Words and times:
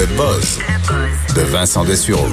Le 0.00 0.06
buzz 0.16 0.58
de 1.36 1.42
Vincent 1.42 1.84
Dessureau. 1.84 2.26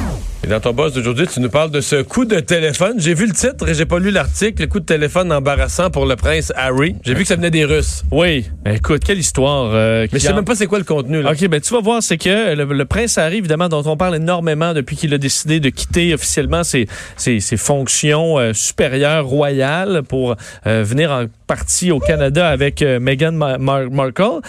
Et 0.44 0.48
dans 0.48 0.60
ton 0.60 0.72
boss 0.72 0.94
d'aujourd'hui, 0.94 1.26
tu 1.28 1.40
nous 1.40 1.50
parles 1.50 1.72
de 1.72 1.82
ce 1.82 2.04
coup 2.04 2.24
de 2.24 2.40
téléphone. 2.40 2.94
J'ai 3.00 3.16
vu 3.16 3.26
le 3.26 3.34
titre 3.34 3.68
et 3.68 3.74
j'ai 3.74 3.86
pas 3.86 3.98
lu 3.98 4.12
l'article. 4.12 4.62
Le 4.62 4.68
coup 4.68 4.80
de 4.80 4.86
téléphone 4.86 5.32
embarrassant 5.34 5.90
pour 5.90 6.06
le 6.06 6.16
prince 6.16 6.54
Harry. 6.56 6.96
J'ai 7.04 7.16
vu 7.16 7.24
que 7.24 7.28
ça 7.28 7.36
venait 7.36 7.50
des 7.50 7.66
Russes. 7.66 8.04
Oui. 8.12 8.46
Ben, 8.64 8.76
écoute, 8.76 9.02
quelle 9.04 9.18
histoire. 9.18 9.72
euh, 9.74 10.06
Mais 10.14 10.20
je 10.20 10.24
sais 10.26 10.32
en- 10.32 10.36
même 10.36 10.46
pas 10.46 10.54
c'est 10.56 10.68
quoi 10.68 10.78
le 10.78 10.84
contenu. 10.86 11.24
Là. 11.24 11.32
OK, 11.32 11.48
ben 11.48 11.60
tu 11.60 11.74
vas 11.74 11.82
voir, 11.82 12.04
c'est 12.04 12.20
que 12.20 12.54
le, 12.56 12.66
le 12.66 12.86
prince 12.86 13.18
Harry, 13.18 13.38
évidemment, 13.38 13.68
dont 13.68 13.82
on 13.88 13.98
parle 13.98 14.16
énormément 14.16 14.74
depuis 14.76 14.96
qu'il 14.96 15.12
a 15.16 15.18
décidé 15.18 15.60
de 15.60 15.70
quitter 15.70 16.14
officiellement 16.14 16.64
ses, 16.64 16.88
ses, 17.18 17.40
ses 17.40 17.58
fonctions 17.58 18.38
euh, 18.38 18.54
supérieures 18.54 19.26
royales 19.26 20.04
pour 20.08 20.36
euh, 20.68 20.84
venir 20.84 21.12
en 21.12 21.26
partie 21.48 21.92
au 21.92 22.00
Canada 22.00 22.48
avec 22.48 22.82
Meghan 22.82 23.32
Ma- 23.32 23.58
Mar- 23.58 23.90
Markle. 23.90 24.42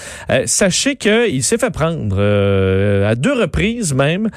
Sachez 0.47 0.97
qu'il 0.97 1.45
s'est 1.45 1.57
fait 1.57 1.71
prendre 1.71 2.21
à 2.21 3.15
deux 3.15 3.41
reprises 3.41 3.95
même 3.95 4.29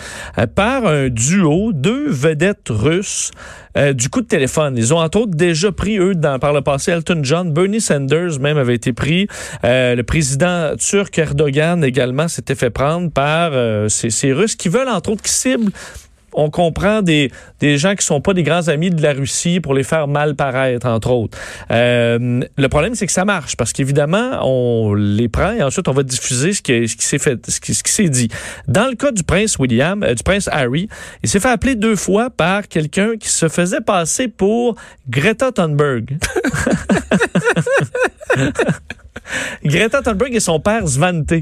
par 0.55 0.85
un 0.85 1.09
duo, 1.09 1.40
deux 1.73 2.09
vedettes 2.09 2.69
russes 2.69 3.31
euh, 3.77 3.93
du 3.93 4.09
coup 4.09 4.21
de 4.21 4.27
téléphone. 4.27 4.75
Ils 4.77 4.93
ont 4.93 4.97
entre 4.97 5.21
autres 5.21 5.35
déjà 5.35 5.71
pris, 5.71 5.97
eux, 5.97 6.15
dans, 6.15 6.39
par 6.39 6.53
le 6.53 6.61
passé, 6.61 6.91
Elton 6.91 7.21
John, 7.23 7.51
Bernie 7.51 7.81
Sanders 7.81 8.39
même 8.39 8.57
avait 8.57 8.75
été 8.75 8.93
pris. 8.93 9.27
Euh, 9.63 9.95
le 9.95 10.03
président 10.03 10.75
turc 10.77 11.17
Erdogan 11.17 11.83
également 11.83 12.27
s'était 12.27 12.55
fait 12.55 12.69
prendre 12.69 13.11
par 13.11 13.51
euh, 13.53 13.87
ces, 13.89 14.33
Russes 14.33 14.55
qui 14.55 14.69
veulent 14.69 14.89
entre 14.89 15.11
autres 15.11 15.23
qui 15.23 15.31
ciblent 15.31 15.71
on 16.33 16.49
comprend 16.49 17.01
des, 17.01 17.31
des 17.59 17.77
gens 17.77 17.95
qui 17.95 18.05
sont 18.05 18.21
pas 18.21 18.33
des 18.33 18.43
grands 18.43 18.67
amis 18.67 18.89
de 18.89 19.01
la 19.01 19.13
Russie 19.13 19.59
pour 19.59 19.73
les 19.73 19.83
faire 19.83 20.07
mal 20.07 20.35
paraître, 20.35 20.87
entre 20.87 21.11
autres. 21.11 21.37
Euh, 21.71 22.41
le 22.57 22.67
problème, 22.69 22.95
c'est 22.95 23.05
que 23.05 23.11
ça 23.11 23.25
marche 23.25 23.55
parce 23.57 23.73
qu'évidemment, 23.73 24.39
on 24.43 24.93
les 24.93 25.29
prend 25.29 25.53
et 25.53 25.63
ensuite 25.63 25.87
on 25.87 25.93
va 25.93 26.03
diffuser 26.03 26.53
ce 26.53 26.61
qui, 26.61 26.87
ce 26.87 26.95
qui 26.95 27.05
s'est 27.05 27.19
fait, 27.19 27.49
ce 27.49 27.59
qui, 27.59 27.73
ce 27.73 27.83
qui 27.83 27.91
s'est 27.91 28.09
dit. 28.09 28.29
Dans 28.67 28.87
le 28.87 28.95
cas 28.95 29.11
du 29.11 29.23
prince 29.23 29.57
William, 29.59 30.03
euh, 30.03 30.13
du 30.13 30.23
prince 30.23 30.47
Harry, 30.51 30.87
il 31.23 31.29
s'est 31.29 31.39
fait 31.39 31.49
appeler 31.49 31.75
deux 31.75 31.95
fois 31.95 32.29
par 32.29 32.67
quelqu'un 32.67 33.17
qui 33.17 33.29
se 33.29 33.47
faisait 33.49 33.81
passer 33.81 34.27
pour 34.27 34.75
Greta 35.09 35.51
Thunberg. 35.51 36.17
Greta 39.63 40.01
Thunberg 40.01 40.33
et 40.35 40.39
son 40.39 40.59
père 40.59 40.87
Svante. 40.87 41.33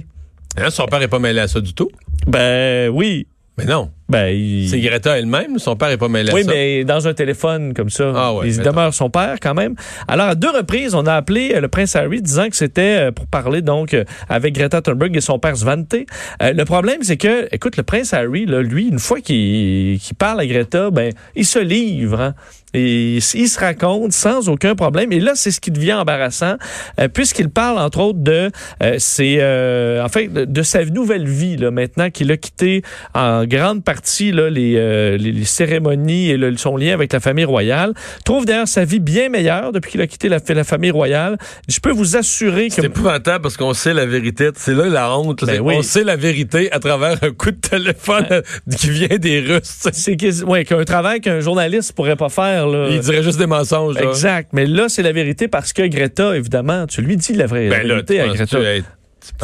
Hein, 0.58 0.70
son 0.70 0.86
père 0.88 1.02
est 1.02 1.08
pas 1.08 1.20
mêlé 1.20 1.40
à 1.40 1.48
ça 1.48 1.62
du 1.62 1.74
tout? 1.74 1.90
Ben 2.28 2.90
oui. 2.90 3.28
Mais 3.58 3.66
non. 3.66 3.92
Ben, 4.10 4.28
il... 4.28 4.68
C'est 4.70 4.80
Greta 4.80 5.18
elle-même. 5.18 5.60
Son 5.60 5.76
père 5.76 5.90
est 5.90 5.98
pas 5.98 6.08
mêlé 6.10 6.32
Oui, 6.34 6.42
à 6.42 6.44
ça? 6.46 6.52
mais 6.52 6.84
dans 6.84 7.08
un 7.08 7.14
téléphone 7.14 7.74
comme 7.74 7.90
ça, 7.90 8.12
Ah 8.16 8.34
ouais, 8.34 8.48
il 8.50 8.58
demeure 8.60 8.94
son 8.94 9.10
père 9.10 9.36
quand 9.42 9.54
même. 9.54 9.76
Alors, 10.08 10.28
à 10.28 10.36
deux 10.36 10.50
reprises, 10.50 10.96
on 10.96 11.06
a 11.06 11.14
appelé 11.14 11.52
euh, 11.56 11.62
le 11.62 11.68
prince 11.68 11.96
Harry 11.96 12.22
disant 12.22 12.50
que 12.50 12.56
c'était 12.56 13.08
euh, 13.08 13.12
pour 13.12 13.28
parler 13.28 13.62
donc 13.62 13.94
euh, 13.94 14.04
avec 14.28 14.56
Greta 14.56 14.82
Thunberg 14.82 15.16
et 15.16 15.22
son 15.22 15.38
père 15.40 15.56
Svante. 15.56 15.94
Euh, 16.42 16.54
le 16.54 16.66
problème, 16.66 17.04
c'est 17.04 17.18
que, 17.18 17.48
écoute, 17.54 17.78
le 17.78 17.84
prince 17.84 18.14
Harry, 18.14 18.46
là, 18.46 18.62
lui, 18.62 18.88
une 18.88 19.00
fois 19.00 19.20
qu'il 19.22 20.00
qu'il 20.00 20.16
parle 20.18 20.40
à 20.40 20.46
Greta, 20.48 20.90
ben, 20.92 21.12
il 21.36 21.46
se 21.46 21.60
livre. 21.60 22.20
hein. 22.20 22.34
Et 22.76 23.16
il 23.16 23.22
se 23.50 23.60
raconte 23.60 24.12
sans 24.12 24.48
aucun 24.48 24.76
problème. 24.76 25.12
Et 25.12 25.20
là, 25.20 25.32
c'est 25.34 25.50
ce 25.50 25.60
qui 25.60 25.72
devient 25.72 25.94
embarrassant, 25.96 26.54
euh, 27.00 27.08
puisqu'il 27.08 27.50
parle, 27.50 27.80
entre 27.80 28.00
autres, 28.00 28.20
de 28.20 28.52
euh, 28.84 28.96
ses, 29.00 29.38
euh, 29.40 30.04
en 30.06 30.08
fait, 30.08 30.28
de, 30.28 30.46
de 30.46 30.62
sa 30.62 30.86
nouvelle 30.86 31.28
vie, 31.28 31.58
là, 31.58 31.72
maintenant 31.72 32.12
qu'il 32.12 32.32
a 32.32 32.38
quitté 32.38 32.84
en 33.16 33.46
grande 33.46 33.84
partie 33.84 33.99
là, 34.32 34.50
les, 34.50 34.76
euh, 34.78 35.18
les, 35.18 35.32
les 35.32 35.44
cérémonies 35.46 36.30
et 36.30 36.38
le- 36.38 36.56
son 36.58 36.78
lien 36.78 36.94
avec 36.94 37.14
la 37.14 37.20
famille 37.20 37.46
royale. 37.46 37.94
Trouve 38.26 38.46
d'ailleurs 38.46 38.68
sa 38.68 38.86
vie 38.86 39.00
bien 39.00 39.30
meilleure 39.30 39.72
depuis 39.72 39.92
qu'il 39.92 40.02
a 40.02 40.08
quitté 40.08 40.30
la, 40.30 40.40
la 40.50 40.64
famille 40.64 40.92
royale. 40.92 41.38
Je 41.68 41.80
peux 41.80 41.92
vous 41.92 42.18
assurer 42.18 42.70
que... 42.70 42.76
C'est 42.76 42.86
épouvantable 42.86 43.42
parce 43.42 43.58
qu'on 43.58 43.74
sait 43.74 43.94
la 43.94 44.06
vérité. 44.06 44.50
C'est 44.56 44.74
là 44.74 44.88
la 44.88 45.16
honte. 45.18 45.44
Ben 45.46 45.60
oui. 45.62 45.76
On 45.78 45.82
sait 45.82 46.04
la 46.04 46.16
vérité 46.16 46.72
à 46.72 46.80
travers 46.80 47.18
un 47.24 47.32
coup 47.32 47.52
de 47.52 47.58
téléphone 47.58 48.26
qui 48.78 48.90
vient 48.90 49.18
des 49.18 49.40
Russes. 49.42 49.88
C'est 49.94 50.44
ouais, 50.44 50.66
qu'un 50.66 50.84
travail 50.84 51.22
qu'un 51.22 51.40
journaliste 51.40 51.94
pourrait 51.94 52.16
pas 52.16 52.30
faire. 52.30 52.68
Là. 52.68 52.88
Il 52.92 53.00
dirait 53.00 53.24
juste 53.24 53.40
des 53.40 53.48
mensonges. 53.48 53.96
là. 53.96 54.04
Exact. 54.10 54.50
Mais 54.54 54.66
là, 54.66 54.90
c'est 54.90 55.04
la 55.04 55.12
vérité 55.12 55.48
parce 55.48 55.74
que 55.74 55.86
Greta, 55.88 56.36
évidemment, 56.36 56.86
tu 56.88 57.02
lui 57.02 57.18
dis 57.18 57.34
la 57.34 57.46
vraie 57.46 57.70
Ben 57.70 57.88
là, 57.88 57.96
vérité 57.96 58.22
à 58.22 58.28
Greta. 58.28 58.60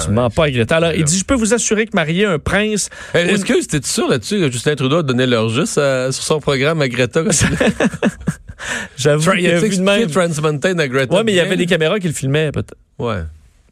Tu 0.04 0.12
mens 0.12 0.30
pas 0.30 0.46
à 0.46 0.52
Greta. 0.52 0.78
Alors, 0.78 0.92
Ben 0.92 1.00
il 1.00 1.04
dit, 1.06 1.18
je 1.18 1.26
peux 1.26 1.34
vous 1.36 1.54
assurer 1.54 1.86
que 1.86 1.96
marier 1.96 2.26
un 2.26 2.40
prince... 2.40 2.90
Hey, 3.14 3.30
Est-ce 3.30 3.46
que 3.46 3.62
c'était 3.62 3.86
sûr 3.86 4.08
là-dessus 4.08 4.40
que 4.40 4.52
Justin 4.52 4.76
Trudeau 4.76 4.98
a 5.00 5.04
donné 5.04 5.26
leur 5.28 5.50
juste 5.50 5.78
à- 5.78 6.12
sur 6.12 6.24
son 6.24 6.40
programme 6.40 6.82
à 6.82 6.88
Greta? 6.90 7.22
J'avoue 8.98 9.30
Tra- 9.32 9.40
il 9.40 9.48
a 9.48 9.60
que 9.60 9.66
vu 9.66 9.78
de 9.78 9.82
même... 9.82 10.10
Trans 10.10 10.30
Mountain 10.42 10.80
à 10.80 10.88
Greta. 10.88 11.14
Ouais, 11.16 11.24
mais 11.24 11.34
il 11.34 11.36
y 11.36 11.40
avait 11.40 11.58
des 11.58 11.66
caméras 11.66 12.00
qui 12.00 12.08
le 12.08 12.14
filmaient, 12.14 12.52
peut-être. 12.52 12.76
Ouais. 12.98 13.24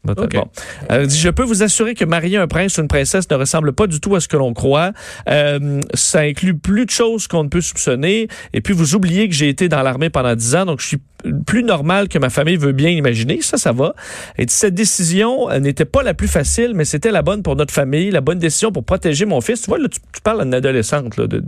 Bon. 0.04 1.06
Dit, 1.06 1.18
je 1.18 1.30
peux 1.30 1.42
vous 1.42 1.62
assurer 1.62 1.94
que 1.94 2.04
marier 2.04 2.36
un 2.36 2.46
prince 2.46 2.76
ou 2.78 2.82
une 2.82 2.88
princesse 2.88 3.28
ne 3.30 3.36
ressemble 3.36 3.72
pas 3.72 3.86
du 3.86 4.00
tout 4.00 4.14
à 4.14 4.20
ce 4.20 4.28
que 4.28 4.36
l'on 4.36 4.52
croit. 4.52 4.92
Euh, 5.28 5.80
ça 5.94 6.20
inclut 6.20 6.56
plus 6.56 6.84
de 6.84 6.90
choses 6.90 7.26
qu'on 7.26 7.44
ne 7.44 7.48
peut 7.48 7.60
soupçonner. 7.60 8.28
Et 8.52 8.60
puis, 8.60 8.74
vous 8.74 8.94
oubliez 8.94 9.28
que 9.28 9.34
j'ai 9.34 9.48
été 9.48 9.68
dans 9.68 9.82
l'armée 9.82 10.10
pendant 10.10 10.34
dix 10.34 10.54
ans, 10.54 10.66
donc 10.66 10.80
je 10.80 10.86
suis 10.86 11.00
plus 11.46 11.62
normal 11.62 12.08
que 12.08 12.18
ma 12.18 12.28
famille 12.28 12.56
veut 12.56 12.72
bien 12.72 12.90
imaginer. 12.90 13.40
Ça, 13.40 13.56
ça 13.56 13.72
va. 13.72 13.94
Et 14.36 14.44
cette 14.48 14.74
décision 14.74 15.50
euh, 15.50 15.58
n'était 15.58 15.86
pas 15.86 16.02
la 16.02 16.12
plus 16.12 16.28
facile, 16.28 16.72
mais 16.74 16.84
c'était 16.84 17.10
la 17.10 17.22
bonne 17.22 17.42
pour 17.42 17.56
notre 17.56 17.72
famille, 17.72 18.10
la 18.10 18.20
bonne 18.20 18.38
décision 18.38 18.72
pour 18.72 18.84
protéger 18.84 19.24
mon 19.24 19.40
fils. 19.40 19.62
Tu 19.62 19.68
vois, 19.68 19.78
là, 19.78 19.88
tu, 19.88 20.00
tu 20.12 20.20
parles 20.20 20.42
d'une 20.42 20.54
adolescente, 20.54 21.16
là, 21.16 21.26
de... 21.26 21.42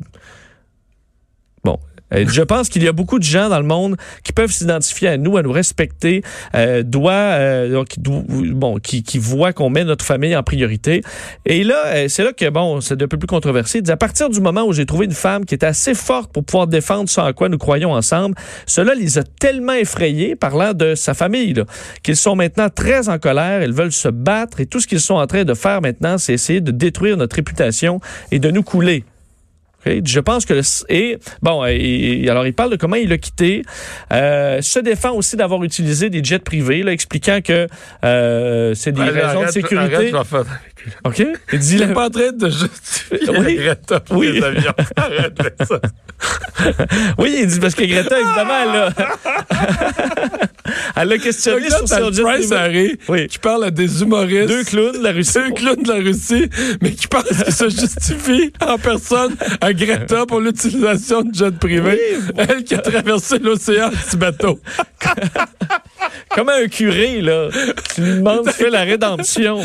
Bon. 1.62 1.78
Dit, 2.12 2.26
Je 2.28 2.42
pense 2.42 2.68
qu'il 2.68 2.82
y 2.82 2.88
a 2.88 2.92
beaucoup 2.92 3.18
de 3.18 3.24
gens 3.24 3.48
dans 3.48 3.58
le 3.58 3.66
monde 3.66 3.96
qui 4.22 4.32
peuvent 4.32 4.50
s'identifier 4.50 5.08
à 5.08 5.16
nous, 5.16 5.36
à 5.36 5.42
nous 5.42 5.52
respecter, 5.52 6.22
euh, 6.54 6.82
euh, 6.94 7.84
qui, 8.80 9.18
voient 9.18 9.52
qu'on 9.52 9.70
met 9.70 9.84
notre 9.84 10.04
famille 10.04 10.36
en 10.36 10.42
priorité. 10.42 11.02
Et 11.44 11.64
là, 11.64 11.86
euh, 11.86 12.08
c'est 12.08 12.24
là 12.24 12.32
que 12.32 12.48
bon, 12.48 12.80
c'est 12.80 13.00
un 13.02 13.08
peu 13.08 13.18
plus 13.18 13.26
controversé. 13.26 13.82
À 13.88 13.96
partir 13.96 14.28
du 14.28 14.40
moment 14.40 14.64
où 14.64 14.72
j'ai 14.72 14.86
trouvé 14.86 15.06
une 15.06 15.12
femme 15.12 15.44
qui 15.44 15.54
était 15.54 15.66
assez 15.66 15.94
forte 15.94 16.32
pour 16.32 16.44
pouvoir 16.44 16.66
défendre 16.66 17.08
ce 17.08 17.20
en 17.20 17.32
quoi 17.32 17.48
nous 17.48 17.58
croyons 17.58 17.92
ensemble, 17.92 18.34
cela 18.66 18.94
les 18.94 19.18
a 19.18 19.22
tellement 19.22 19.72
effrayés, 19.72 20.36
parlant 20.36 20.74
de 20.74 20.94
sa 20.94 21.14
famille, 21.14 21.54
qu'ils 22.02 22.16
sont 22.16 22.36
maintenant 22.36 22.68
très 22.68 23.08
en 23.08 23.18
colère. 23.18 23.62
Ils 23.62 23.72
veulent 23.72 23.92
se 23.92 24.08
battre 24.08 24.60
et 24.60 24.66
tout 24.66 24.80
ce 24.80 24.86
qu'ils 24.86 25.00
sont 25.00 25.14
en 25.14 25.26
train 25.26 25.44
de 25.44 25.54
faire 25.54 25.80
maintenant, 25.80 26.18
c'est 26.18 26.34
essayer 26.34 26.60
de 26.60 26.70
détruire 26.70 27.16
notre 27.16 27.36
réputation 27.36 28.00
et 28.30 28.38
de 28.38 28.50
nous 28.50 28.62
couler. 28.62 29.04
Je 29.84 30.18
pense 30.18 30.44
que 30.44 30.52
le- 30.54 30.62
et 30.88 31.18
bon 31.42 31.64
et, 31.64 32.22
et 32.24 32.28
alors 32.30 32.44
il 32.44 32.52
parle 32.54 32.70
de 32.72 32.76
comment 32.76 32.96
il 32.96 33.12
a 33.12 33.18
quitté 33.18 33.62
euh, 34.12 34.60
se 34.60 34.80
défend 34.80 35.12
aussi 35.12 35.36
d'avoir 35.36 35.62
utilisé 35.62 36.10
des 36.10 36.24
jets 36.24 36.40
privés 36.40 36.82
là, 36.82 36.90
expliquant 36.92 37.38
que 37.40 37.68
euh, 38.04 38.74
c'est 38.74 38.90
des 38.90 39.00
raisons 39.02 39.42
arrête, 39.42 39.46
de 39.46 39.52
sécurité 39.52 40.12
arrête, 40.12 40.46
OK 41.04 41.24
il 41.52 41.58
dit 41.60 41.76
Il 41.80 41.92
pas 41.92 42.06
en 42.06 42.10
train 42.10 42.32
de 42.32 42.48
justifier 42.50 43.18
Oui. 43.38 43.54
Greta 43.56 44.00
pour 44.00 44.16
Oui. 44.18 44.32
les 44.32 44.42
avions. 44.42 44.72
Arrête 44.96 45.38
ça. 45.68 45.80
oui 47.18 47.36
il 47.42 47.46
dit 47.46 47.60
parce 47.60 47.74
que 47.76 47.84
Greta 47.84 48.16
évidemment 48.18 48.88
a 48.88 48.90
elle 50.96 51.12
a 51.12 51.18
questionné 51.18 51.70
sur 51.70 51.88
son 51.88 52.12
jet 52.12 52.22
privé 52.22 52.56
Harry 52.56 52.98
Oui. 53.08 53.26
qui 53.26 53.38
parle 53.38 53.64
à 53.64 53.70
des 53.70 54.02
humoristes. 54.02 54.48
deux 54.48 54.64
clowns 54.64 54.98
de 54.98 55.02
la 55.02 55.12
Russie 55.12 55.32
Deux 55.34 55.50
clowns 55.52 55.82
de 55.82 55.88
la 55.88 55.98
Russie, 55.98 56.48
mais 56.80 56.92
qui 56.92 57.06
pensent 57.06 57.24
qu'ils 57.24 57.52
se 57.52 57.68
justifient 57.68 58.52
en 58.60 58.78
personne 58.78 59.34
à 59.60 59.72
Greta 59.72 60.26
pour 60.26 60.40
l'utilisation 60.40 61.22
de 61.22 61.34
jet 61.34 61.58
privé. 61.58 62.00
Elle 62.36 62.64
qui 62.64 62.74
a 62.74 62.78
traversé 62.78 63.38
l'océan 63.38 63.86
en 63.88 63.90
petit 63.90 64.16
bateau. 64.16 64.58
comme 66.30 66.48
un 66.48 66.66
curé 66.68 67.20
là 67.20 67.48
tu 67.94 68.00
lui 68.02 68.10
demandes 68.18 68.46
de 68.46 68.50
faire 68.50 68.70
la 68.70 68.82
rédemption 68.82 69.58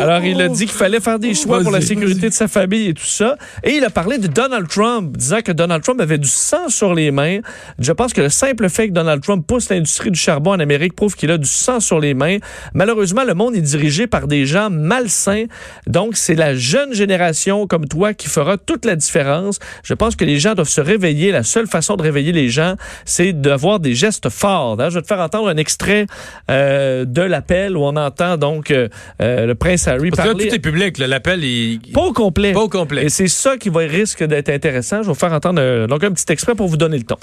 Alors, 0.00 0.24
il 0.24 0.40
a 0.40 0.48
dit 0.48 0.66
qu'il 0.66 0.74
fallait 0.74 1.00
faire 1.00 1.18
des 1.18 1.34
choix 1.34 1.60
pour 1.60 1.70
la 1.70 1.80
sécurité 1.80 2.28
de 2.28 2.34
sa 2.34 2.48
famille 2.48 2.88
et 2.88 2.94
tout 2.94 3.04
ça. 3.04 3.36
Et 3.64 3.76
il 3.76 3.84
a 3.84 3.90
parlé 3.90 4.18
de 4.18 4.26
Donald 4.26 4.68
Trump, 4.68 5.16
disant 5.16 5.40
que 5.40 5.52
Donald 5.52 5.82
Trump 5.82 6.00
avait 6.00 6.18
du 6.18 6.28
sang 6.28 6.68
sur 6.68 6.94
les 6.94 7.10
mains. 7.10 7.40
Je 7.78 7.92
pense 7.92 8.12
que 8.12 8.20
le 8.20 8.28
simple 8.28 8.68
fait 8.68 8.88
que 8.88 8.92
Donald 8.92 9.22
Trump 9.22 9.46
pousse 9.46 9.68
l'industrie 9.70 10.01
du 10.10 10.18
charbon 10.18 10.52
en 10.52 10.60
Amérique 10.60 10.94
prouve 10.94 11.14
qu'il 11.14 11.30
a 11.30 11.38
du 11.38 11.48
sang 11.48 11.80
sur 11.80 12.00
les 12.00 12.14
mains. 12.14 12.38
Malheureusement, 12.74 13.24
le 13.24 13.34
monde 13.34 13.54
est 13.54 13.60
dirigé 13.60 14.06
par 14.06 14.26
des 14.26 14.46
gens 14.46 14.70
malsains. 14.70 15.44
Donc, 15.86 16.16
c'est 16.16 16.34
la 16.34 16.54
jeune 16.54 16.92
génération 16.94 17.66
comme 17.66 17.86
toi 17.86 18.14
qui 18.14 18.28
fera 18.28 18.56
toute 18.56 18.84
la 18.84 18.96
différence. 18.96 19.58
Je 19.84 19.94
pense 19.94 20.16
que 20.16 20.24
les 20.24 20.38
gens 20.38 20.54
doivent 20.54 20.68
se 20.68 20.80
réveiller. 20.80 21.32
La 21.32 21.42
seule 21.42 21.66
façon 21.66 21.96
de 21.96 22.02
réveiller 22.02 22.32
les 22.32 22.48
gens, 22.48 22.76
c'est 23.04 23.32
d'avoir 23.32 23.80
des 23.80 23.94
gestes 23.94 24.28
forts. 24.28 24.76
Je 24.78 24.94
vais 24.94 25.02
te 25.02 25.06
faire 25.06 25.20
entendre 25.20 25.48
un 25.48 25.56
extrait 25.56 26.06
euh, 26.50 27.04
de 27.04 27.22
l'appel 27.22 27.76
où 27.76 27.82
on 27.82 27.96
entend 27.96 28.36
donc 28.36 28.70
euh, 28.70 28.88
euh, 29.20 29.46
le 29.46 29.54
prince 29.54 29.86
Harry 29.88 30.10
Parce 30.10 30.22
que 30.22 30.28
là, 30.28 30.34
parler. 30.34 30.48
tout 30.48 30.54
est 30.54 30.58
public. 30.58 30.98
L'appel, 30.98 31.44
il... 31.44 31.80
Pas 31.92 32.02
au 32.02 32.12
complet. 32.12 32.52
Pas 32.52 32.62
au 32.62 32.68
complet. 32.68 33.04
Et 33.04 33.08
c'est 33.08 33.28
ça 33.28 33.56
qui 33.56 33.68
va 33.68 33.80
risque 33.80 34.22
d'être 34.24 34.48
intéressant. 34.48 34.98
Je 34.98 35.02
vais 35.02 35.08
vous 35.08 35.14
faire 35.14 35.32
entendre 35.32 35.86
donc 35.86 36.04
un 36.04 36.12
petit 36.12 36.30
extrait 36.32 36.54
pour 36.54 36.68
vous 36.68 36.76
donner 36.76 36.98
le 36.98 37.04
ton. 37.04 37.16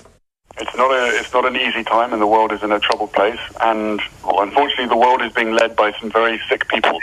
It's 0.60 0.76
not 0.76 0.92
a 0.92 1.18
it's 1.18 1.34
not 1.34 1.46
an 1.46 1.56
easy 1.56 1.84
time, 1.84 2.12
and 2.12 2.22
the 2.22 2.28
world 2.28 2.52
is 2.52 2.62
in 2.64 2.72
a 2.72 2.80
troubled 2.80 3.14
place. 3.14 3.40
And 3.62 4.02
well, 4.26 4.42
unfortunately, 4.42 4.88
the 4.88 4.98
world 4.98 5.22
is 5.22 5.32
being 5.34 5.54
led 5.54 5.76
by 5.76 5.94
some 6.00 6.12
very 6.12 6.40
sick 6.50 6.68
people. 6.68 7.00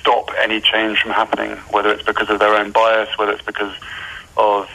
Stop 0.00 0.30
any 0.40 0.60
change 0.60 1.00
from 1.00 1.10
happening, 1.10 1.56
whether 1.70 1.90
it's 1.90 2.04
because 2.04 2.30
of 2.30 2.38
their 2.38 2.54
own 2.54 2.70
bias, 2.70 3.08
whether 3.18 3.32
it's 3.32 3.44
because 3.44 3.74
of 4.36 4.68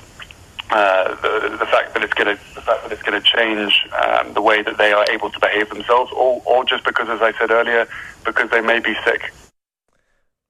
uh, 0.69 1.15
the, 1.21 1.57
the 1.57 1.65
fact 1.65 1.93
that 1.93 2.03
it's 2.03 2.13
going 2.13 2.35
to 2.35 2.55
the 2.55 2.61
fact 2.61 2.83
that 2.83 2.91
it's 2.91 3.03
going 3.03 3.21
to 3.21 3.27
change 3.27 3.87
um, 4.03 4.33
the 4.33 4.41
way 4.41 4.61
that 4.61 4.77
they 4.77 4.91
are 4.91 5.05
able 5.09 5.29
to 5.29 5.39
behave 5.39 5.69
themselves, 5.69 6.11
or 6.11 6.41
or 6.45 6.65
just 6.65 6.83
because, 6.83 7.07
as 7.09 7.21
I 7.21 7.31
said 7.37 7.51
earlier, 7.51 7.87
because 8.25 8.49
they 8.49 8.61
may 8.61 8.79
be 8.79 8.95
sick. 9.05 9.33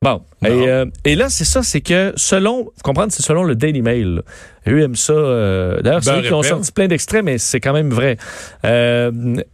Bon. 0.02 0.26
Et, 0.44 0.68
euh, 0.70 0.86
et 1.06 1.16
là, 1.16 1.30
c'est 1.30 1.46
ça, 1.46 1.62
c'est 1.62 1.82
que 1.82 2.14
selon, 2.16 2.64
vous 2.64 2.72
comprenez, 2.84 3.12
c'est 3.12 3.22
selon 3.22 3.44
le 3.44 3.56
Daily 3.56 3.82
Mail. 3.84 4.16
là. 4.16 4.22
Eux 4.68 4.82
aiment 4.82 4.96
ça. 4.96 5.14
euh, 5.14 5.80
D'ailleurs, 5.82 6.04
c'est 6.04 6.12
Beurre 6.12 6.20
eux 6.24 6.28
qui 6.28 6.34
ont 6.34 6.44
sorti 6.44 6.72
plein 6.72 6.88
d'extraits, 6.88 7.24
mais 7.24 7.38
c'est 7.38 7.60
quand 7.60 7.74
même 7.74 7.92
vrai. 7.92 8.18
Euh, 8.66 9.12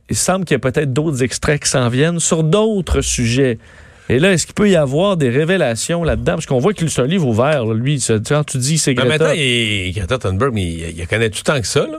il 0.10 0.16
semble 0.16 0.45
qu'il 0.45 0.56
y 0.56 0.57
a 0.57 0.60
peut-être 0.60 0.94
d'autres 0.94 1.24
extraits 1.24 1.62
qui 1.63 1.69
s'en 1.69 1.89
viennent 1.89 2.19
sur 2.22 2.44
d'autres 2.44 3.01
sujets. 3.01 3.57
Et 4.10 4.19
là, 4.19 4.31
est-ce 4.31 4.45
qu'il 4.45 4.56
peut 4.56 4.69
y 4.69 4.78
avoir 4.78 5.18
des 5.18 5.30
révélations 5.30 6.06
là-dedans? 6.06 6.36
Parce 6.36 6.45
qu'on 6.45 6.60
voit 6.60 6.74
qu'il 6.74 6.89
c'est 6.89 7.01
un 7.01 7.07
livre 7.07 7.28
ouvert, 7.28 7.66
là, 7.66 7.74
lui. 7.74 8.01
Quand 8.25 8.45
tu 8.45 8.57
dis 8.57 8.78
c'est 8.78 8.92
Mais 8.92 9.04
Greta, 9.04 9.10
maintenant, 9.25 9.34
il, 9.36 9.92
Greta 9.94 10.18
Thunberg, 10.18 10.54
mais 10.54 10.63
il, 10.63 11.00
il 11.00 11.07
connaît 11.07 11.30
tout 11.30 11.44
tant 11.44 11.60
que 11.60 11.68
ça. 11.68 11.81
Là. 11.86 11.98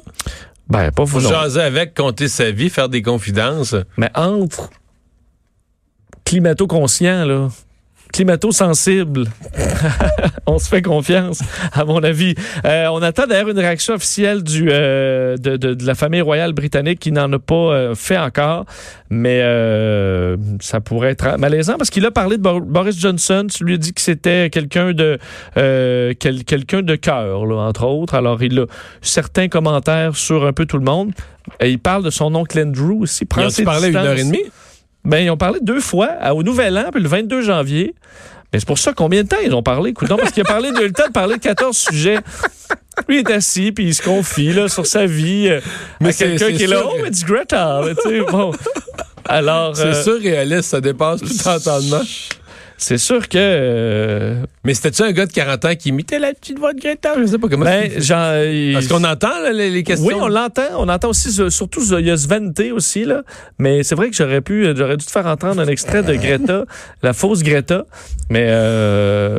ben, 0.70 0.90
pas 0.92 1.04
vous 1.04 1.20
jaser 1.20 1.60
avec, 1.60 1.94
compter 1.94 2.28
sa 2.28 2.50
vie, 2.50 2.70
faire 2.70 2.88
des 2.88 3.02
confidences. 3.02 3.76
Mais 3.98 4.08
entre 4.14 4.70
climato-conscient, 6.24 7.24
là, 7.26 7.48
climato-sensible, 8.18 9.26
on 10.46 10.58
se 10.58 10.68
fait 10.68 10.82
confiance, 10.82 11.40
à 11.72 11.84
mon 11.84 12.02
avis. 12.02 12.34
Euh, 12.64 12.86
on 12.92 13.00
attend 13.00 13.26
d'ailleurs 13.28 13.48
une 13.48 13.58
réaction 13.60 13.94
officielle 13.94 14.42
du, 14.42 14.68
euh, 14.72 15.36
de, 15.36 15.56
de- 15.56 15.74
de 15.74 15.86
la 15.86 15.94
famille 15.94 16.20
royale 16.20 16.52
britannique 16.52 16.98
qui 16.98 17.12
n'en 17.12 17.32
a 17.32 17.38
pas 17.38 17.54
euh, 17.54 17.94
fait 17.94 18.18
encore, 18.18 18.64
mais 19.08 19.38
ça 20.60 20.80
pourrait 20.80 21.10
être 21.10 21.38
malaisant 21.38 21.76
parce 21.78 21.90
qu'il 21.90 22.04
a 22.06 22.10
parlé 22.10 22.36
de 22.38 22.42
Bor- 22.42 22.60
Boris 22.60 22.98
Johnson, 22.98 23.46
tu 23.54 23.62
lui 23.64 23.74
as 23.74 23.78
dit 23.78 23.92
que 23.92 24.00
c'était 24.00 24.50
quelqu'un 24.50 24.92
de 24.92 25.18
quel- 25.54 26.44
quelqu'un 26.44 26.82
de 26.82 26.96
cœur, 26.96 27.40
entre 27.52 27.84
autres. 27.86 28.14
Alors, 28.14 28.42
il 28.42 28.58
a 28.58 28.66
certains 29.00 29.46
commentaires 29.48 30.16
sur 30.16 30.44
un 30.44 30.52
peu 30.52 30.66
tout 30.66 30.78
le 30.78 30.84
monde. 30.84 31.12
Et 31.60 31.70
il 31.70 31.78
parle 31.78 32.02
de 32.04 32.10
son 32.10 32.34
oncle 32.34 32.58
Andrew 32.60 33.00
aussi. 33.00 33.24
prend 33.24 33.42
Ils 33.42 33.46
ont 33.46 33.50
ses 33.50 33.64
parlé 33.64 33.88
une 33.88 33.96
heure 33.96 34.18
et 34.18 34.24
demie? 34.24 34.42
Ben, 35.04 35.18
ils 35.18 35.30
ont 35.30 35.36
parlé 35.36 35.58
deux 35.62 35.80
fois, 35.80 36.08
au 36.34 36.42
Nouvel 36.42 36.76
An, 36.78 36.90
puis 36.92 37.02
le 37.02 37.08
22 37.08 37.42
janvier. 37.42 37.94
Mais 38.52 38.58
c'est 38.60 38.66
pour 38.66 38.78
ça, 38.78 38.92
combien 38.94 39.22
de 39.22 39.28
temps 39.28 39.36
ils 39.44 39.54
ont 39.54 39.62
parlé? 39.62 39.92
Coudonc, 39.92 40.16
parce 40.16 40.32
qu'il 40.32 40.42
a 40.42 40.46
parlé 40.46 40.70
de, 40.72 40.78
le 40.80 40.92
temps 40.92 41.06
de 41.08 41.12
parler 41.12 41.36
de 41.36 41.40
14 41.40 41.76
sujets. 41.76 42.18
Lui, 43.08 43.20
il 43.20 43.28
est 43.28 43.30
assis, 43.32 43.72
puis 43.72 43.84
il 43.88 43.94
se 43.94 44.02
confie 44.02 44.52
là, 44.52 44.68
sur 44.68 44.86
sa 44.86 45.06
vie. 45.06 45.48
euh, 45.48 45.60
Mais 46.00 46.08
à 46.08 46.12
quelqu'un 46.12 46.52
qui 46.52 46.64
est 46.64 46.66
là, 46.66 46.82
oh, 46.84 46.94
que- 47.02 47.08
it's 47.08 47.24
Greta. 47.24 47.80
Mais 47.84 47.94
tu 47.94 48.08
sais, 48.08 48.20
bon. 48.30 48.52
Alors, 49.28 49.76
C'est 49.76 49.82
euh, 49.84 50.02
surréaliste, 50.02 50.70
ça 50.70 50.80
dépasse 50.80 51.20
tout 51.20 51.48
entendement. 51.48 52.00
C'est 52.78 52.96
sûr 52.96 53.28
que... 53.28 53.36
euh, 53.36 54.42
Mais 54.64 54.72
c'était-tu 54.72 55.02
un 55.02 55.12
gars 55.12 55.26
de 55.26 55.32
40 55.32 55.64
ans 55.66 55.74
qui 55.76 55.90
imitait 55.90 56.18
la 56.18 56.32
petite 56.32 56.58
voix 56.58 56.72
de 56.72 56.80
Greta? 56.80 57.12
Je 57.20 57.26
sais 57.26 57.38
pas 57.38 57.48
comment. 57.48 57.64
ben, 57.64 57.90
il- 57.92 58.76
Est-ce 58.76 58.88
qu'on 58.88 59.04
entend 59.04 59.40
là, 59.42 59.52
les, 59.52 59.68
les 59.70 59.82
questions? 59.82 60.06
Oui, 60.06 60.14
on 60.16 60.28
l'entend. 60.28 60.62
On 60.78 60.88
entend 60.88 61.10
aussi, 61.10 61.28
euh, 61.40 61.50
surtout, 61.50 61.82
il 61.98 62.06
y 62.06 62.10
a 62.10 62.16
Svente 62.16 62.60
aussi, 62.72 63.04
là. 63.04 63.22
Mais 63.58 63.82
c'est 63.82 63.94
vrai 63.94 64.08
que 64.08 64.16
j'aurais 64.16 64.40
pu, 64.40 64.64
euh, 64.66 64.74
j'aurais 64.76 64.96
dû 64.96 65.04
te 65.04 65.10
faire 65.10 65.26
entendre 65.26 65.60
un 65.60 65.66
extrait 65.68 66.02
de 66.02 66.14
Greta, 66.14 66.64
la 67.02 67.12
fausse 67.12 67.42
Greta. 67.42 67.84
Mais 68.30 68.46
euh, 68.48 69.38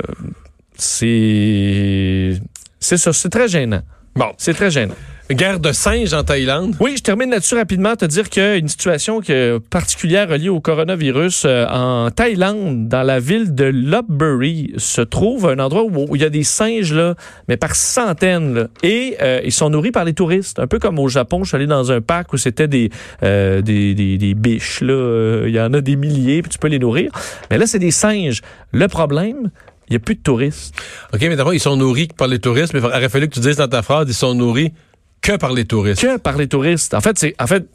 c'est. 1.00 2.34
C'est 2.80 2.98
ça, 2.98 3.12
c'est 3.14 3.30
très 3.30 3.48
gênant. 3.48 3.82
Bon. 4.16 4.32
C'est 4.38 4.54
très 4.54 4.72
gênant. 4.72 4.96
Guerre 5.32 5.60
de 5.60 5.72
singes 5.72 6.14
en 6.16 6.24
Thaïlande. 6.24 6.76
Oui, 6.80 6.96
je 6.98 7.04
termine 7.04 7.30
là-dessus 7.30 7.54
rapidement, 7.54 7.96
te 7.96 8.06
dire 8.06 8.30
qu'il 8.30 8.42
y 8.42 8.46
a 8.48 8.56
une 8.56 8.68
situation 8.68 9.22
que- 9.22 9.60
particulière 9.60 10.28
reliée 10.28 10.50
au 10.50 10.60
coronavirus 10.60 11.44
euh, 11.46 11.68
en 11.68 12.10
Thaïlande, 12.10 12.88
dans 12.88 13.04
la 13.04 13.20
ville 13.20 13.54
de 13.54 13.66
Lopburi, 13.66 14.74
se 14.78 15.02
trouve 15.02 15.46
un 15.48 15.60
endroit 15.60 15.84
où, 15.84 16.16
il 16.16 16.22
y 16.24 16.26
a 16.26 16.32
des 16.32 16.44
singes, 16.44 16.94
là, 16.94 17.14
mais 17.48 17.58
par 17.58 17.76
centaines. 17.76 18.56
là. 18.56 18.68
et 18.82 19.18
euh, 19.22 19.42
ils 19.46 19.52
sont 19.52 19.70
nourris 19.70 19.92
par 19.92 20.04
les 20.04 20.14
touristes. 20.14 20.58
Un 20.58 20.66
peu 20.66 20.80
comme 20.80 20.98
au 20.98 21.10
Japon, 21.10 21.44
je 21.44 21.50
suis 21.50 21.56
allé 21.58 21.68
dans 21.68 21.92
un 21.92 22.02
parc 22.02 22.34
où 22.34 22.38
c'était 22.38 22.68
des, 22.68 22.90
euh, 23.22 23.62
des, 23.62 23.94
des, 23.94 24.18
des 24.18 24.34
biches. 24.34 24.82
là. 24.82 25.44
Il 25.46 25.54
y 25.54 25.62
en 25.62 25.72
a 25.76 25.82
des 25.82 25.96
milliers, 25.96 26.42
puis 26.42 26.50
tu 26.50 26.58
peux 26.58 26.70
les 26.70 26.80
nourrir. 26.80 27.12
Mais 27.52 27.60
là, 27.60 27.68
c'est 27.68 27.78
des 27.78 27.92
singes. 27.92 28.42
Le 28.72 28.88
problème, 28.88 29.52
il 29.90 29.92
n'y 29.92 29.98
a 29.98 30.00
plus 30.00 30.16
de 30.16 30.22
touristes. 30.22 30.74
OK, 31.14 31.20
mais 31.22 31.36
d'abord, 31.36 31.54
ils 31.54 31.60
sont 31.60 31.76
nourris 31.78 32.08
par 32.18 32.28
les 32.28 32.40
touristes, 32.40 32.74
mais 32.74 32.80
il 32.80 32.86
aurait 32.86 33.10
fallu 33.10 33.28
que 33.30 33.34
tu 33.36 33.40
dises 33.42 33.58
dans 33.58 33.68
ta 33.68 33.84
phrase, 33.84 34.08
ils 34.08 34.14
sont 34.16 34.34
nourris 34.34 34.72
que 35.22 35.36
par 35.38 35.54
les 35.54 35.66
touristes. 35.66 36.02
que 36.02 36.18
par 36.18 36.38
les 36.38 36.48
touristes. 36.48 36.94
En 36.94 37.02
fait, 37.02 37.18
c'est 37.18 37.36
en 37.40 37.48
fait 37.48 37.66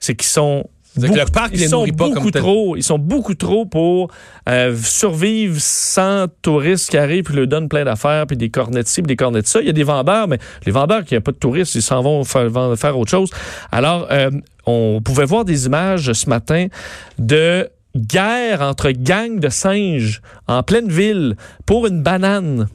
c'est 0.00 0.14
qu'ils 0.14 0.28
sont 0.28 0.68
que 0.94 1.00
le 1.00 1.08
beaucoup- 1.08 1.30
parc 1.32 1.50
ils 1.54 1.60
les 1.60 1.68
sont 1.68 1.86
pas 1.86 1.92
beaucoup 1.92 2.20
comme 2.20 2.30
trop, 2.32 2.76
ils 2.76 2.82
sont 2.82 2.98
beaucoup 2.98 3.34
trop 3.34 3.64
pour 3.64 4.10
euh, 4.48 4.76
survivre 4.76 5.56
sans 5.58 6.26
touristes 6.42 6.90
qui 6.90 6.98
arrivent 6.98 7.24
puis 7.24 7.34
leur 7.34 7.46
donnent 7.46 7.68
plein 7.70 7.84
d'affaires 7.84 8.26
puis 8.26 8.36
des 8.36 8.50
cornets 8.50 8.82
de 8.82 8.88
ci, 8.88 9.00
puis 9.00 9.08
des 9.08 9.16
cornets 9.16 9.40
de 9.40 9.46
ça. 9.46 9.60
Il 9.60 9.66
y 9.66 9.70
a 9.70 9.72
des 9.72 9.84
vendeurs, 9.84 10.28
mais 10.28 10.38
les 10.66 10.72
vendeurs 10.72 11.04
qui 11.04 11.14
n'ont 11.14 11.22
pas 11.22 11.32
de 11.32 11.38
touristes, 11.38 11.74
ils 11.76 11.82
s'en 11.82 12.02
vont 12.02 12.24
faire 12.24 12.98
autre 12.98 13.10
chose. 13.10 13.30
Alors, 13.70 14.06
euh, 14.10 14.30
on 14.66 15.00
pouvait 15.02 15.24
voir 15.24 15.46
des 15.46 15.64
images 15.64 16.12
ce 16.12 16.28
matin 16.28 16.66
de 17.18 17.70
guerre 17.96 18.60
entre 18.60 18.90
gangs 18.90 19.38
de 19.40 19.48
singes 19.48 20.20
en 20.46 20.62
pleine 20.62 20.88
ville 20.88 21.36
pour 21.64 21.86
une 21.86 22.02
banane. 22.02 22.68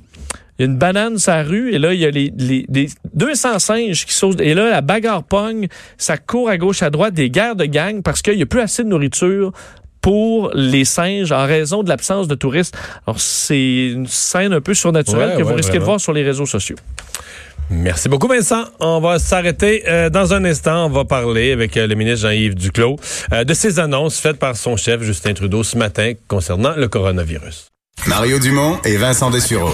Il 0.57 0.63
y 0.63 0.65
a 0.67 0.71
une 0.71 0.77
banane 0.77 1.17
sur 1.17 1.31
la 1.31 1.43
rue 1.43 1.73
et 1.73 1.79
là, 1.79 1.93
il 1.93 1.99
y 1.99 2.05
a 2.05 2.11
les, 2.11 2.31
les, 2.37 2.65
les 2.69 2.89
200 3.13 3.59
singes 3.59 4.05
qui 4.05 4.13
sautent. 4.13 4.41
Et 4.41 4.53
là, 4.53 4.69
la 4.69 4.81
bagarre 4.81 5.23
pogne, 5.23 5.67
ça 5.97 6.17
court 6.17 6.49
à 6.49 6.57
gauche, 6.57 6.81
à 6.81 6.89
droite, 6.89 7.13
des 7.13 7.29
guerres 7.29 7.55
de 7.55 7.65
gangs 7.65 8.01
parce 8.01 8.21
qu'il 8.21 8.35
n'y 8.35 8.43
a 8.43 8.47
plus 8.47 8.61
assez 8.61 8.83
de 8.83 8.89
nourriture 8.89 9.51
pour 10.01 10.51
les 10.53 10.85
singes 10.85 11.31
en 11.31 11.45
raison 11.45 11.83
de 11.83 11.89
l'absence 11.89 12.27
de 12.27 12.35
touristes. 12.35 12.77
Alors, 13.05 13.19
c'est 13.19 13.87
une 13.87 14.07
scène 14.07 14.53
un 14.53 14.61
peu 14.61 14.73
surnaturelle 14.73 15.31
Ouais, 15.31 15.37
que 15.37 15.43
vous 15.43 15.53
risquez 15.53 15.79
de 15.79 15.83
voir 15.83 15.99
sur 15.99 16.13
les 16.13 16.23
réseaux 16.23 16.45
sociaux. 16.45 16.77
Merci 17.69 18.07
beaucoup, 18.07 18.27
Vincent. 18.27 18.63
On 18.79 19.01
va 19.01 19.19
s'arrêter 19.19 19.83
euh, 19.87 20.09
dans 20.09 20.33
un 20.33 20.45
instant. 20.45 20.85
On 20.85 20.89
va 20.89 21.03
parler 21.03 21.51
avec 21.51 21.75
euh, 21.75 21.85
le 21.85 21.95
ministre 21.95 22.21
Jean-Yves 22.21 22.55
Duclos 22.55 22.95
euh, 23.33 23.43
de 23.43 23.53
ces 23.53 23.79
annonces 23.79 24.19
faites 24.19 24.39
par 24.39 24.55
son 24.55 24.77
chef, 24.77 25.01
Justin 25.01 25.33
Trudeau, 25.33 25.63
ce 25.63 25.77
matin 25.77 26.13
concernant 26.27 26.73
le 26.77 26.87
coronavirus. 26.87 27.67
Mario 28.07 28.39
Dumont 28.39 28.79
et 28.85 28.95
Vincent 28.95 29.29
Dessureau. 29.29 29.73